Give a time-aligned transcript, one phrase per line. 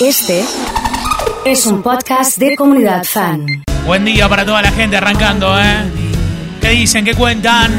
[0.00, 0.42] Este
[1.44, 3.44] es un podcast de comunidad fan.
[3.84, 5.84] Buen día para toda la gente arrancando, ¿eh?
[6.58, 7.04] ¿Qué dicen?
[7.04, 7.70] ¿Qué cuentan?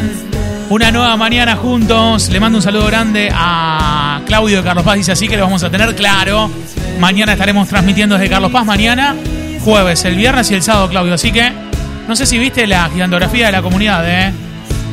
[0.69, 2.29] Una nueva mañana juntos.
[2.29, 4.97] Le mando un saludo grande a Claudio de Carlos Paz.
[4.97, 6.51] Dice así que lo vamos a tener claro.
[6.99, 8.67] Mañana estaremos transmitiendo desde Carlos Paz.
[8.67, 9.15] Mañana,
[9.63, 11.15] jueves, el viernes y el sábado, Claudio.
[11.15, 11.51] Así que
[12.07, 14.31] no sé si viste la gigantografía de la comunidad, ¿eh?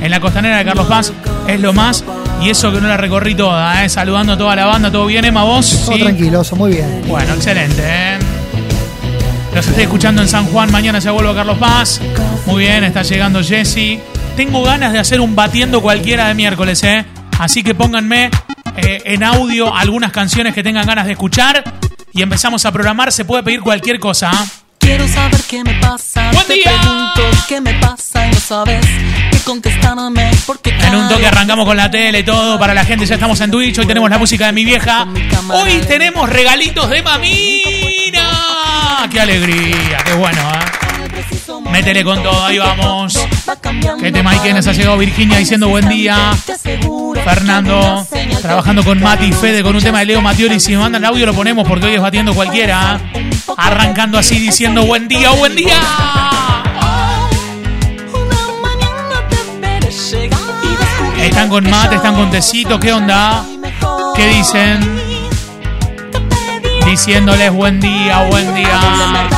[0.01, 1.13] En la costanera de Carlos Paz
[1.47, 2.03] es lo más.
[2.41, 3.89] Y eso que no la recorrí toda, ¿eh?
[3.89, 4.91] Saludando a toda la banda.
[4.93, 5.43] ¿Todo bien, Emma?
[5.43, 5.82] ¿Vos?
[5.84, 6.02] Todo ¿Sí?
[6.02, 7.03] tranquiloso, muy bien.
[7.09, 8.18] Bueno, excelente, ¿eh?
[9.54, 12.00] Los estoy escuchando en San Juan, mañana se vuelvo a Carlos Paz.
[12.46, 13.99] Muy bien, está llegando Jesse.
[14.36, 17.04] Tengo ganas de hacer un batiendo cualquiera de miércoles, ¿eh?
[17.40, 18.30] Así que pónganme
[18.77, 21.64] eh, en audio algunas canciones que tengan ganas de escuchar
[22.13, 23.11] y empezamos a programar.
[23.11, 24.30] Se puede pedir cualquier cosa.
[24.32, 24.46] ¿ah?
[24.79, 26.30] Quiero saber qué me pasa.
[26.32, 26.64] ¡Buen Te día!
[26.80, 28.86] pregunto qué me pasa y no sabes
[30.87, 32.59] En un toque arrancamos con la tele y todo.
[32.59, 33.78] Para la gente ya estamos en Twitch.
[33.78, 35.06] Hoy tenemos la música de mi vieja.
[35.51, 38.28] Hoy tenemos regalitos de mamina.
[39.11, 39.98] ¡Qué alegría!
[40.05, 40.89] ¡Qué bueno, eh!
[41.70, 43.19] Métele con todo, ahí vamos.
[44.00, 44.39] ¿Qué tema hay?
[44.39, 46.33] ¿Quiénes ha llegado Virginia diciendo buen día?
[47.25, 48.06] Fernando,
[48.41, 50.61] trabajando con Mati y Fede con un tema de Leo Matioli.
[50.61, 53.00] Si me mandan audio lo ponemos porque hoy es batiendo cualquiera.
[53.56, 55.78] Arrancando así diciendo buen día, buen día.
[61.39, 63.44] Están con mate, están con tecito, ¿qué onda?
[64.17, 64.81] ¿Qué dicen?
[66.84, 69.28] Diciéndoles buen día, buen día.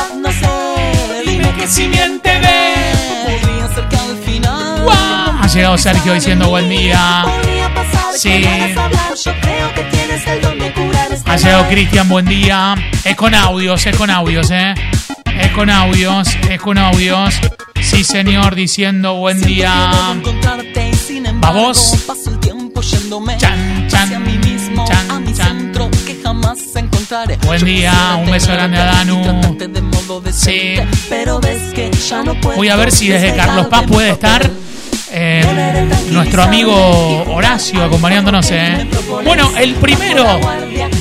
[1.27, 1.91] Dime que si
[4.25, 4.89] final.
[5.43, 7.27] Ha llegado Sergio diciendo buen día.
[8.17, 8.47] Sí.
[8.47, 8.81] este
[11.27, 12.77] Ha llegado Cristian, buen día.
[13.05, 14.73] Es con audios, es con audios, ¿eh?
[15.39, 17.39] Es con audios, es con audios.
[17.83, 19.93] Sí, señor, diciendo buen día.
[21.41, 21.95] Vamos.
[22.07, 25.59] paso el tiempo yéndome Chan, chan, hacia mí mismo, chan, a mi chan.
[25.59, 27.37] centro que jamás encontraré.
[27.47, 29.23] Buen día, un beso grande a Danu.
[30.23, 34.11] decente, pero ves que ya no puedo Voy a ver si desde Carlos Paz puede
[34.11, 34.49] estar
[35.13, 38.49] eh, nuestro amigo Horacio acompañándonos.
[38.51, 38.89] ¿eh?
[39.25, 40.25] Bueno, el primero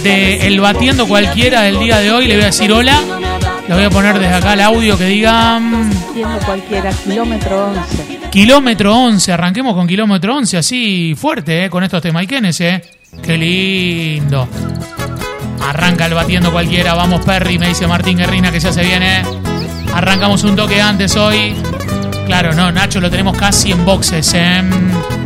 [0.04, 3.00] de El Batiendo Cualquiera del día de hoy, le voy a decir hola.
[3.68, 8.19] Le voy a poner desde acá el audio que diga Entiendo cualquiera, kilómetro 11.
[8.32, 9.32] Kilómetro 11.
[9.32, 11.70] Arranquemos con kilómetro 11, así fuerte, ¿eh?
[11.70, 12.60] con estos temaiquenes.
[12.62, 12.82] ¿eh?
[13.22, 14.48] Qué lindo.
[15.68, 16.94] Arranca el batiendo cualquiera.
[16.94, 19.24] Vamos, Perry, me dice Martín Guerrina que ya se viene.
[19.94, 21.56] Arrancamos un toque antes hoy.
[22.26, 24.34] Claro, no, Nacho, lo tenemos casi en boxes.
[24.36, 24.64] ¿eh?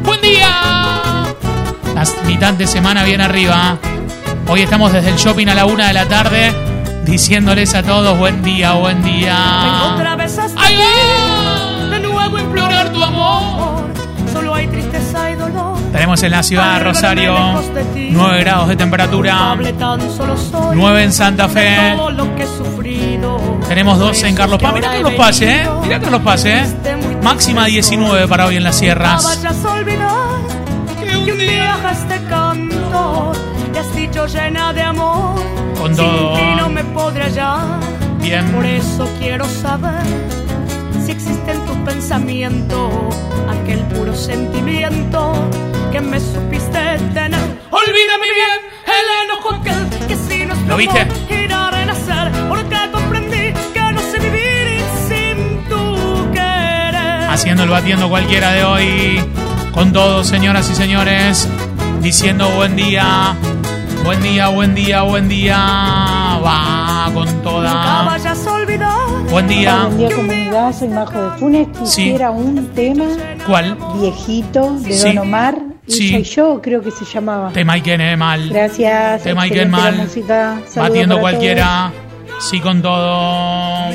[0.04, 0.50] ¡Buen día!
[1.94, 3.78] La mitad de semana bien arriba.
[4.48, 6.54] Hoy estamos desde el shopping a la una de la tarde
[7.06, 9.94] diciéndoles a todos buen día, buen día.
[9.96, 11.90] Otra vez hasta ¡Ay, va!
[11.90, 12.38] De nuevo
[12.94, 13.84] tu amor.
[14.32, 15.78] Solo hay tristeza y dolor.
[15.92, 17.36] Tenemos en la ciudad de Rosario
[17.96, 21.96] 9 grados de temperatura, Culpable tan solo soy 9 en Santa Fe.
[23.68, 24.76] Tenemos 12 en Carlos Paz.
[24.76, 25.70] He Carlos Paz, ¿eh?
[25.90, 26.64] Carlos Paz, ¿eh?
[27.04, 29.40] Muy Máxima triste 19 para hoy en las sierras.
[31.94, 32.20] este
[34.28, 35.36] llena de amor.
[35.80, 36.38] Con todo.
[36.58, 37.80] No me podré hallar.
[38.22, 38.46] Bien.
[38.52, 40.43] Por eso quiero saber
[41.06, 43.10] si existe en tu pensamiento
[43.50, 45.34] aquel puro sentimiento
[45.92, 47.40] que me supiste tener.
[47.72, 48.60] Olvídame bien.
[48.86, 51.06] El enojo aquel que si nos ¿Lo viste?
[51.30, 57.30] ir a renacer, porque comprendí que no sé vivir sin tu querer.
[57.30, 59.22] Haciendo el batiendo cualquiera de hoy.
[59.74, 61.50] Con todos, señoras y señores.
[62.02, 63.36] Diciendo buen día.
[64.04, 65.58] Buen día, buen día, buen día.
[65.58, 68.13] Va con toda.
[68.48, 68.98] Olvidar.
[69.30, 69.84] Buen día.
[69.86, 71.68] Buen día comunidad, soy Majo de Funes.
[71.80, 73.06] Quisiera un tema
[73.48, 73.78] ¿Cuál?
[74.00, 75.08] viejito de Sí.
[75.10, 75.56] Don Omar.
[75.86, 76.10] Y Sí.
[76.12, 77.52] soy yo, creo que se llamaba.
[77.52, 78.50] Tema y que ne mal.
[78.50, 79.22] Gracias.
[79.24, 79.98] Tema y que mal.
[79.98, 80.60] música.
[80.76, 81.92] Batiendo cualquiera.
[82.40, 83.90] Sí con todo.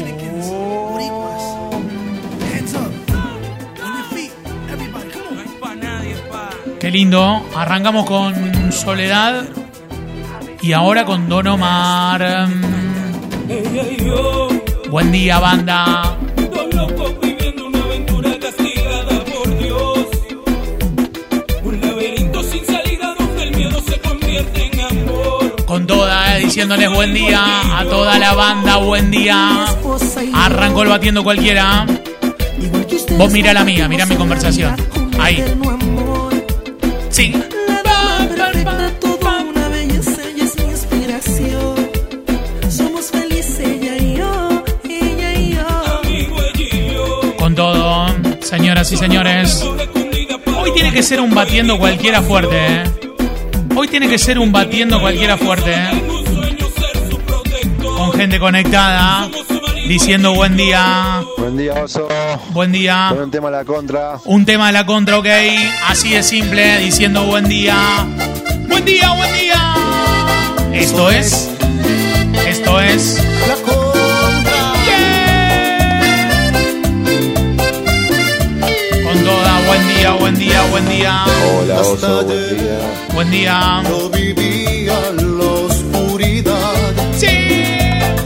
[6.80, 7.42] Qué lindo.
[7.56, 9.44] Arrancamos con Soledad.
[10.62, 12.48] Y ahora con Don Omar.
[14.90, 16.16] Buen día, banda.
[16.36, 19.98] Dos locos viviendo una aventura castigada por Dios.
[21.62, 25.64] Un laberinto sin salida donde el miedo se convierte en amor.
[25.64, 28.76] Con toda, eh, diciéndoles buen día a toda la banda.
[28.76, 29.66] Buen día.
[30.34, 31.86] Arrancó el batiendo cualquiera.
[33.16, 34.76] Vos mira la mía, mira mi conversación.
[35.18, 35.42] Ahí.
[37.10, 37.34] Sí.
[48.48, 49.62] Señoras y señores.
[50.58, 52.84] Hoy tiene que ser un batiendo cualquiera fuerte, ¿eh?
[53.76, 56.02] Hoy tiene que ser un batiendo cualquiera fuerte, ¿eh?
[57.26, 58.16] Protector.
[58.16, 59.28] gente conectada
[59.86, 61.22] diciendo buen día.
[61.36, 62.08] Buen día, Oso.
[62.50, 63.08] Buen día.
[63.10, 64.18] Con un tema de la contra.
[64.24, 65.28] Un tema de la contra, ok.
[65.86, 68.06] Así de simple, diciendo buen día.
[68.66, 69.74] Buen día, buen día.
[70.72, 71.50] Esto es.
[72.46, 73.22] Esto es.
[80.70, 81.58] Buen día, buen día.
[81.60, 82.24] Hola, Oso.
[82.24, 82.78] Buen día.
[83.14, 83.82] Buen día.
[83.88, 86.92] Yo vivía la oscuridad.
[87.16, 87.26] Sí.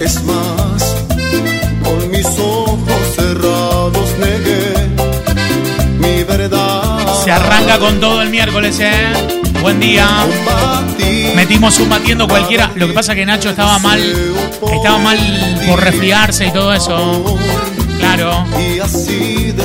[0.00, 0.96] Es más,
[1.84, 4.74] con mis ojos cerrados negué
[5.98, 7.22] mi verdad.
[7.24, 9.12] Se arranca con todo el miércoles, ¿eh?
[9.60, 10.08] Buen día.
[11.36, 12.70] Metimos un batiendo cualquiera.
[12.74, 14.00] Lo que pasa que Nacho estaba mal.
[14.72, 15.18] Estaba mal
[15.68, 17.38] por resfriarse y todo eso.
[17.98, 18.44] Claro.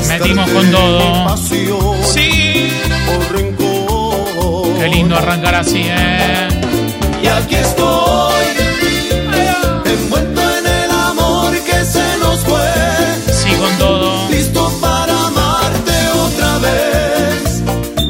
[0.08, 1.36] Metimos con todo.
[2.04, 2.37] Sí.
[3.31, 4.80] Rencor.
[4.80, 6.48] Qué lindo arrancar así, ¿eh?
[7.22, 8.46] Y aquí estoy,
[9.86, 12.72] envuelto en el amor que se nos fue.
[13.31, 14.30] Sí, con todo.
[14.30, 15.92] Listo para amarte
[16.25, 17.64] otra vez.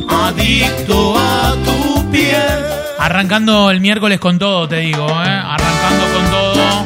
[0.10, 2.66] Adicto a tu piel.
[3.00, 5.14] Arrancando el miércoles con todo, te digo, ¿eh?
[5.14, 6.86] Arrancando con todo.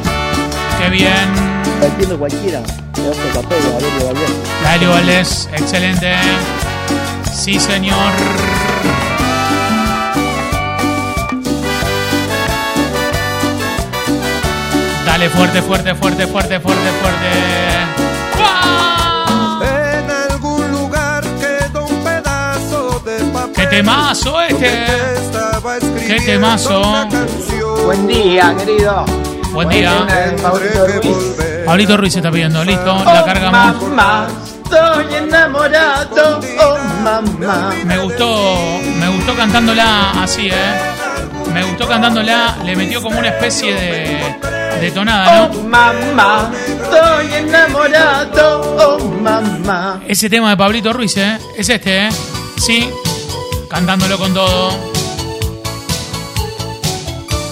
[0.80, 1.52] Qué bien.
[1.82, 2.62] Entiendo cualquiera.
[3.34, 4.88] Papel, Valerio Valdés.
[4.88, 6.12] Valdés, excelente.
[7.32, 7.96] Sí, señor.
[15.06, 17.28] Dale fuerte, fuerte, fuerte, fuerte, fuerte, fuerte.
[19.98, 23.52] En algún lugar quedó un pedazo de papel.
[23.54, 24.84] ¡Qué temazo este!
[24.84, 27.08] Escribiendo ¡Qué temazo!
[27.84, 29.04] Buen día, querido.
[29.52, 30.06] Buen día.
[30.40, 31.36] Pablito Tendré que Ruiz.
[31.66, 33.82] Pablito Ruiz se está pidiendo, listo, la cargamos.
[33.82, 34.26] Mamá,
[34.64, 36.40] estoy enamorado.
[37.24, 37.72] Oh, mamá.
[37.84, 40.74] Me gustó, me gustó cantándola así, ¿eh?
[41.52, 44.36] Me gustó cantándola, le metió como una especie de,
[44.80, 45.62] de tonada, Oh, ¿no?
[45.68, 48.60] mamá, estoy enamorado.
[48.98, 50.00] Oh, mamá.
[50.08, 51.38] Ese tema de Pablito Ruiz, ¿eh?
[51.56, 52.08] Es este, ¿eh?
[52.56, 52.88] Sí,
[53.68, 54.70] cantándolo con todo.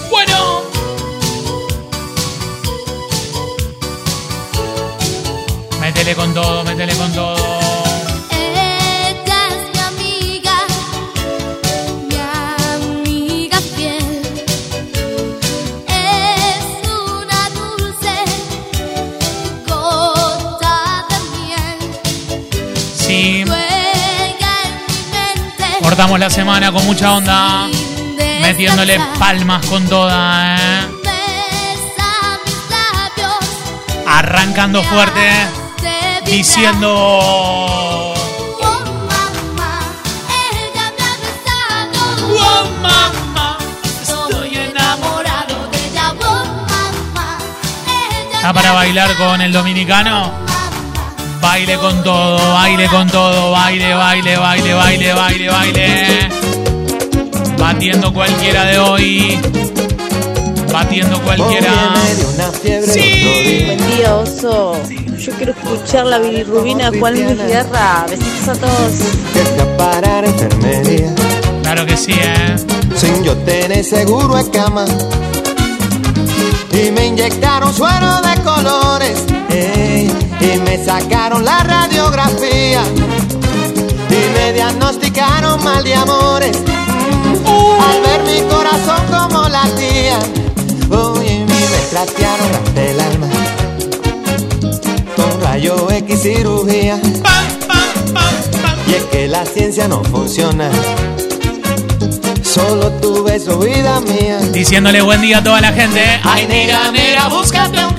[0.09, 0.61] Bueno.
[5.79, 7.60] Métele con todo, métele con todo.
[26.11, 27.67] Cortamos la semana con mucha onda.
[28.41, 30.87] Metiéndole palmas con toda, ¿eh?
[34.05, 35.29] Arrancando fuerte,
[36.25, 38.13] diciendo...
[48.33, 50.50] ¿Está para bailar con el dominicano?
[51.41, 56.29] Baile con todo, baile con todo, baile, baile, baile, baile, baile, baile.
[57.57, 59.39] Batiendo cualquiera de hoy.
[60.71, 61.93] Batiendo cualquiera.
[62.85, 63.63] Sí.
[63.65, 64.81] Buen día, oso.
[65.17, 68.05] Yo quiero escuchar la bilirrubina Juan Luis Guerra.
[68.09, 68.91] Besitos a todos.
[71.63, 72.55] Claro que sí, ¿eh?
[72.95, 74.85] sin yo tener seguro en cama
[76.71, 79.90] y me inyectaron suero de colores ey,
[80.41, 82.81] y me sacaron la radiografía
[84.09, 86.57] y me diagnosticaron mal de amores
[87.45, 90.19] al ver mi corazón como latía
[90.89, 93.27] uy, y me trastearon el alma
[95.15, 96.99] con rayo X cirugía
[98.87, 100.69] y es que la ciencia no funciona.
[102.43, 104.39] Solo tu beso, vida mía.
[104.51, 106.03] Diciéndole buen día a toda la gente.
[106.03, 106.19] ¿eh?
[106.23, 107.95] Ay, nega, nega, búscate un.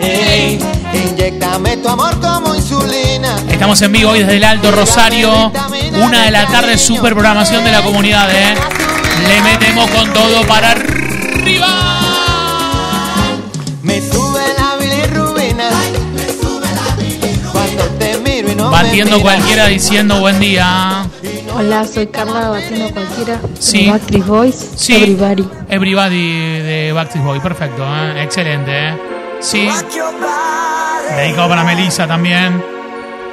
[0.00, 0.60] Ey,
[0.92, 3.36] inyectame tu amor como insulina.
[3.48, 5.52] Estamos en vivo hoy desde el Alto Rosario.
[6.02, 8.54] Una de la tarde, super programación de la comunidad, ¿eh?
[9.28, 11.68] Le metemos con todo para arriba.
[13.82, 15.70] Me sube la bilirrubina.
[17.52, 21.06] Cuando te miro y no me Batiendo cualquiera diciendo buen día.
[21.54, 23.40] Hola, soy Carla Batiendo Cualquiera.
[23.58, 23.88] Sí.
[23.90, 24.70] Backstreet Boys.
[24.76, 24.94] Sí.
[24.94, 25.48] Everybody.
[25.68, 28.22] Everybody de Backstreet Boy, perfecto, ¿eh?
[28.22, 28.88] excelente.
[28.88, 29.19] ¿eh?
[29.40, 29.68] Sí,
[31.16, 32.62] dedicado para Melissa también.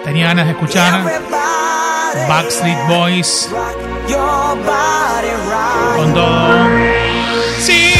[0.03, 1.03] Tenía ganas de escuchar
[2.29, 3.49] Backstreet Boys
[5.97, 6.67] con todo.
[7.59, 7.93] Sí,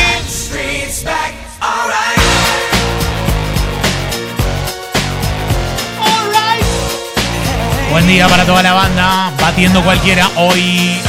[7.91, 11.01] buen día para toda la banda, batiendo cualquiera hoy.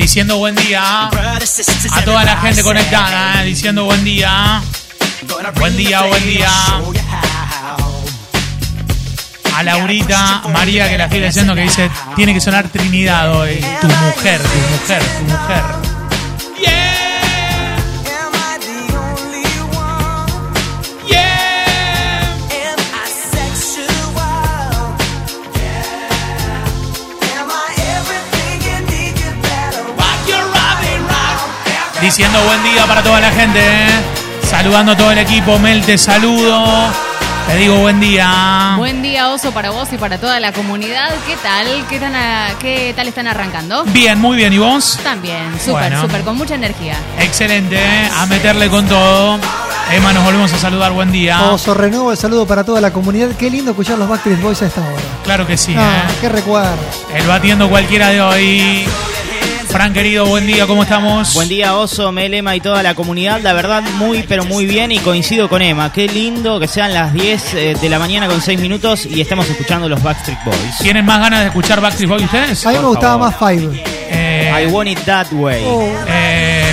[0.00, 3.44] Diciendo buen día a toda la gente conectada, ¿eh?
[3.44, 4.62] diciendo buen día.
[5.56, 6.50] Buen día, buen día.
[9.54, 13.62] A Laurita, María, que la estoy leyendo, que dice, tiene que sonar Trinidad hoy.
[13.82, 15.79] Tu mujer, tu mujer, tu mujer.
[32.10, 33.86] Diciendo buen día para toda la gente, ¿eh?
[34.42, 35.60] Saludando a todo el equipo.
[35.60, 36.66] Mel, te saludo.
[37.46, 38.74] Te digo buen día.
[38.78, 41.10] Buen día, Oso, para vos y para toda la comunidad.
[41.24, 41.68] ¿Qué tal?
[41.88, 43.84] ¿Qué, tan a- qué tal están arrancando?
[43.84, 44.52] Bien, muy bien.
[44.52, 44.98] ¿Y vos?
[45.04, 46.00] También, súper, Bueno.
[46.02, 46.96] súper, con mucha energía.
[47.20, 48.10] Excelente, ¿eh?
[48.12, 49.38] a meterle con todo.
[49.92, 50.90] Emma, nos volvemos a saludar.
[50.90, 51.40] Buen día.
[51.52, 53.28] Oso, renuevo el saludo para toda la comunidad.
[53.38, 55.00] Qué lindo escuchar los Backstreet Boys a esta hora.
[55.22, 55.76] Claro que sí.
[55.78, 56.14] Ah, ¿eh?
[56.20, 56.74] qué recuerdo.
[57.14, 58.84] El batiendo cualquiera de hoy.
[59.70, 60.66] Fran, querido, buen día.
[60.66, 61.32] ¿Cómo estamos?
[61.34, 63.40] Buen día, Oso, Mel, Emma y toda la comunidad.
[63.40, 65.92] La verdad, muy, pero muy bien y coincido con Emma.
[65.92, 69.48] Qué lindo que sean las 10 eh, de la mañana con 6 minutos y estamos
[69.48, 70.78] escuchando los Backstreet Boys.
[70.80, 72.66] ¿Tienen más ganas de escuchar Backstreet Boys ustedes?
[72.66, 73.82] A mí me gustaba más Five.
[74.10, 75.62] Eh, I want it that way.
[75.64, 75.88] Oh.
[76.08, 76.72] eh,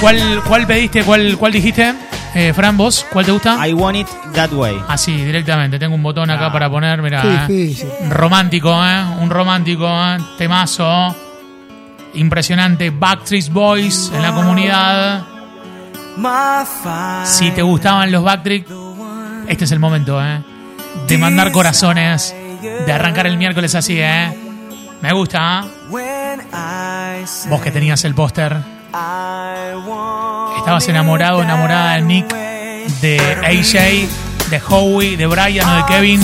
[0.00, 1.04] ¿cuál, ¿Cuál pediste?
[1.04, 1.94] ¿Cuál, cuál dijiste?
[2.34, 3.68] Eh, Fran, vos, ¿cuál te gusta?
[3.68, 4.74] I want it that way.
[4.88, 5.78] Así, directamente.
[5.78, 7.22] Tengo un botón acá para poner, mira.
[7.46, 7.88] Qué difícil.
[8.10, 9.04] Romántico, ¿eh?
[9.20, 10.18] Un romántico, ¿eh?
[10.36, 11.14] Temazo.
[12.14, 12.90] Impresionante.
[12.90, 15.24] Backstreet Boys en la comunidad.
[17.24, 18.66] Si te gustaban los Backstreet,
[19.48, 20.42] este es el momento, ¿eh?
[21.08, 22.34] De mandar corazones.
[22.86, 24.38] De arrancar el miércoles así, ¿eh?
[25.00, 27.24] Me gusta, ¿eh?
[27.48, 28.56] Vos que tenías el póster.
[30.58, 32.32] Estabas enamorado, enamorada de Nick,
[33.00, 36.20] de AJ, de Howie, de Brian o de Kevin.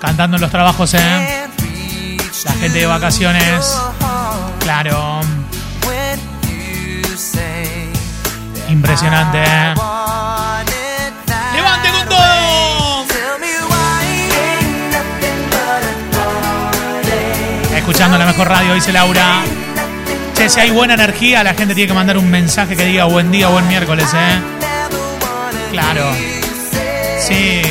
[0.00, 1.43] Cantando en los trabajos, ¿eh?
[2.44, 3.80] La gente de vacaciones.
[4.60, 5.20] Claro.
[8.68, 9.74] Impresionante, ¿eh?
[11.54, 13.04] ¡Levante con todo!
[17.76, 19.42] Escuchando la mejor radio, dice Laura.
[20.34, 23.30] Che, si hay buena energía, la gente tiene que mandar un mensaje que diga buen
[23.30, 24.40] día, buen miércoles, ¿eh?
[25.70, 26.10] Claro.
[27.20, 27.62] Sí.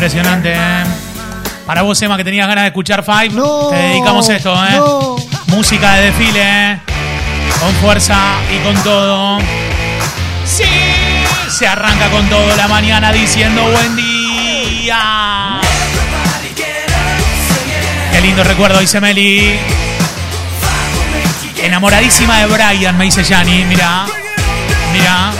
[0.00, 0.84] Impresionante, ¿eh?
[1.66, 3.38] Para vos, Emma, que tenías ganas de escuchar Five,
[3.68, 4.76] te dedicamos esto, ¿eh?
[4.76, 5.16] no.
[5.48, 6.78] Música de desfile, ¿eh?
[7.60, 8.16] Con fuerza
[8.50, 9.38] y con todo.
[10.46, 10.64] Sí,
[11.50, 15.60] se arranca con todo la mañana diciendo buen día.
[18.10, 19.58] Qué lindo recuerdo, dice Meli.
[21.62, 23.66] Enamoradísima de Brian, me dice Yanni.
[23.66, 24.06] Mira,
[24.94, 25.30] mira.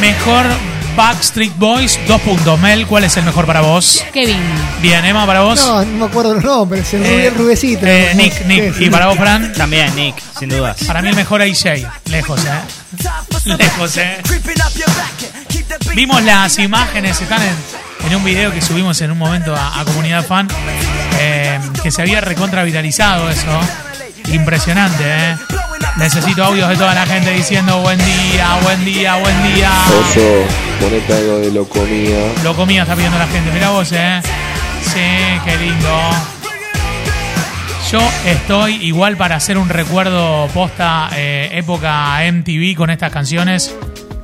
[0.00, 0.67] Mejor
[0.98, 2.58] Backstreet Boys, dos puntos.
[2.58, 4.04] Mel, ¿cuál es el mejor para vos?
[4.12, 4.36] Kevin.
[4.82, 5.56] Bien, Emma, para vos.
[5.64, 6.92] No, no me acuerdo los nombres.
[6.92, 7.86] El, Eh, rubecito.
[7.86, 8.20] eh, ¿no?
[8.20, 8.72] Nick, Nick.
[8.72, 8.84] Sí, sí.
[8.86, 9.52] ¿Y para vos, Fran?
[9.52, 10.76] También, Nick, sin dudas.
[10.88, 11.86] Para mí el mejor AJ.
[12.06, 13.54] Lejos, ¿eh?
[13.56, 14.18] Lejos, ¿eh?
[15.94, 19.84] Vimos las imágenes, están en, en un video que subimos en un momento a, a
[19.84, 20.48] Comunidad Fan,
[21.20, 23.60] eh, que se había recontra viralizado eso.
[24.32, 25.36] Impresionante, ¿eh?
[25.96, 29.70] Necesito audios de toda la gente diciendo buen día, buen día, buen día.
[30.00, 30.44] Oso,
[30.80, 32.32] ponete algo de lo comía.
[32.44, 33.50] Lo comía, está pidiendo la gente.
[33.52, 34.20] Mira vos, ¿eh?
[34.82, 36.10] Sí, qué lindo.
[37.90, 43.74] Yo estoy igual para hacer un recuerdo posta eh, época MTV con estas canciones.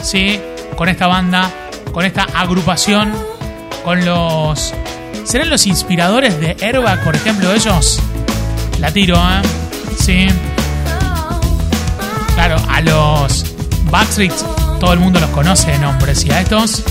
[0.03, 0.39] Sí,
[0.77, 1.51] con esta banda,
[1.93, 3.13] con esta agrupación,
[3.83, 4.75] con los...
[5.25, 8.01] ¿Serán los inspiradores de Airbag, por ejemplo, ellos?
[8.79, 9.41] La tiro, ¿eh?
[9.99, 10.27] Sí.
[12.35, 13.45] Claro, a los
[13.91, 14.33] Backstreet
[14.81, 16.25] todo el mundo los conoce de nombres.
[16.25, 16.83] Y a estos,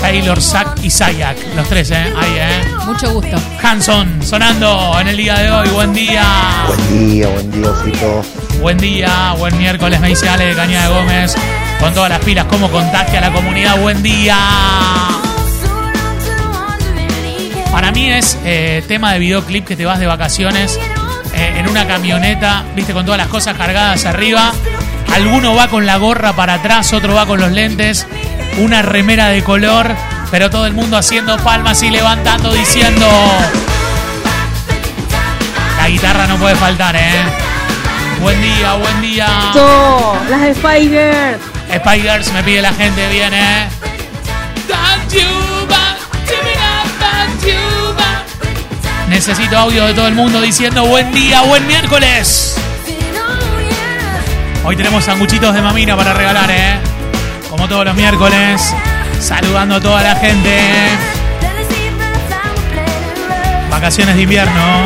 [0.00, 1.36] Taylor, Zack y Sayak.
[1.56, 2.12] Los tres, ¿eh?
[2.16, 2.62] Ahí, ¿eh?
[2.86, 3.36] Mucho gusto.
[3.62, 5.68] Hanson, sonando en el día de hoy.
[5.70, 6.66] Buen día.
[6.68, 8.22] Buen día, buen día, Osito.
[8.60, 11.34] Buen día, buen miércoles, me dice Ale de Cañada de Gómez.
[11.80, 13.80] Con todas las pilas, ¿cómo contagia a la comunidad?
[13.80, 14.38] Buen día.
[17.72, 20.78] Para mí es eh, tema de videoclip que te vas de vacaciones
[21.34, 24.52] eh, en una camioneta, viste, con todas las cosas cargadas arriba.
[25.14, 28.06] Alguno va con la gorra para atrás, otro va con los lentes,
[28.58, 29.94] una remera de color,
[30.30, 33.06] pero todo el mundo haciendo palmas y levantando diciendo...
[35.78, 37.22] La guitarra no puede faltar, ¿eh?
[38.20, 39.26] Buen día, buen día.
[40.30, 41.38] Las Spider.
[41.76, 43.68] Spiders me pide la gente, viene.
[49.26, 52.56] Necesito audio de todo el mundo diciendo buen día, buen miércoles.
[54.62, 56.78] Hoy tenemos sanguchitos de mamina para regalar, ¿eh?
[57.48, 58.74] Como todos los miércoles.
[59.18, 60.60] Saludando a toda la gente.
[63.70, 64.84] Vacaciones de invierno.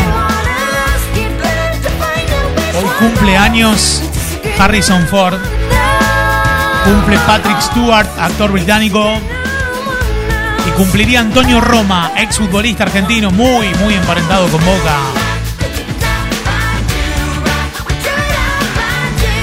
[2.78, 4.04] Hoy cumpleaños
[4.56, 5.40] Harrison Ford.
[6.84, 9.20] Cumple Patrick Stewart, actor británico.
[10.78, 14.96] Cumpliría Antonio Roma, exfutbolista argentino, muy, muy emparentado con Boca.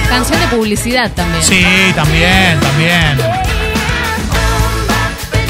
[0.08, 1.42] Canción de publicidad también.
[1.42, 1.62] Sí,
[1.94, 3.18] también, también.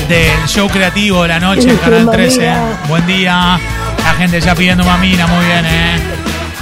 [0.08, 2.52] Del show creativo de la noche en Canal 13.
[2.88, 3.60] Buen día.
[4.02, 6.00] La gente ya pidiendo mamina, muy bien, ¿eh?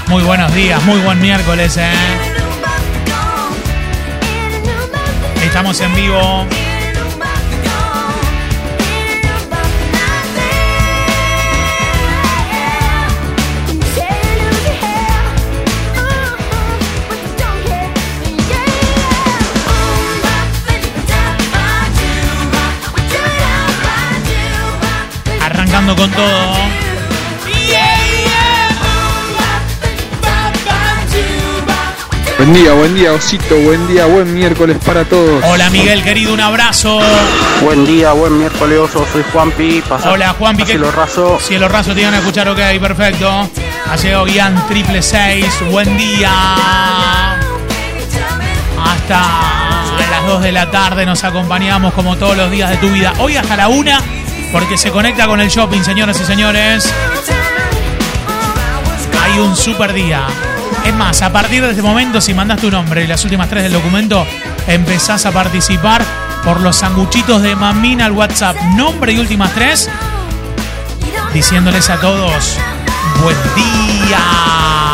[0.06, 1.92] Muy buenos días, muy buen miércoles, ¿eh?
[5.42, 6.46] Estamos en vivo.
[32.44, 35.42] Buen día, buen día, Osito, buen día, buen miércoles para todos.
[35.44, 37.00] Hola Miguel, querido, un abrazo.
[37.62, 39.80] Buen día, buen miércoles, oso, soy Juanpi.
[39.80, 41.38] Pasa, Hola Juanpi, Cielo raso.
[41.40, 43.48] Cielo raso, te iban a escuchar, ok, perfecto.
[43.90, 46.30] Ha llegado Guián triple seis, buen día.
[48.78, 49.22] Hasta
[50.10, 53.14] las 2 de la tarde nos acompañamos como todos los días de tu vida.
[53.20, 53.90] Hoy hasta la 1
[54.52, 56.92] porque se conecta con el shopping, señoras y señores.
[59.22, 60.26] Hay un super día.
[60.84, 63.62] Es más, a partir de este momento, si mandas tu nombre y las últimas tres
[63.62, 64.26] del documento,
[64.66, 66.04] empezás a participar
[66.44, 68.56] por los sanguchitos de Mamina al WhatsApp.
[68.76, 69.88] Nombre y últimas tres,
[71.32, 72.58] diciéndoles a todos,
[73.22, 74.93] buen día.